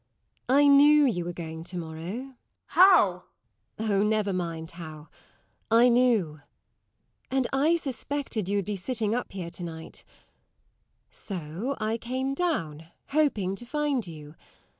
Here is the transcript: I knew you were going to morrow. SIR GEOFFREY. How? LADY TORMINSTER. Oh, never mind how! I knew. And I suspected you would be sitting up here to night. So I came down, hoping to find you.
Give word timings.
I 0.49 0.65
knew 0.65 1.05
you 1.05 1.23
were 1.25 1.31
going 1.31 1.63
to 1.65 1.77
morrow. 1.77 2.01
SIR 2.01 2.07
GEOFFREY. 2.07 2.33
How? 2.69 3.11
LADY 3.11 3.23
TORMINSTER. 3.87 3.93
Oh, 3.93 4.07
never 4.07 4.33
mind 4.33 4.71
how! 4.71 5.09
I 5.69 5.89
knew. 5.89 6.41
And 7.29 7.45
I 7.53 7.75
suspected 7.75 8.49
you 8.49 8.57
would 8.57 8.65
be 8.65 8.75
sitting 8.75 9.13
up 9.13 9.31
here 9.31 9.51
to 9.51 9.63
night. 9.63 10.03
So 11.11 11.77
I 11.79 11.99
came 11.99 12.33
down, 12.33 12.87
hoping 13.09 13.55
to 13.57 13.65
find 13.67 14.07
you. 14.07 14.33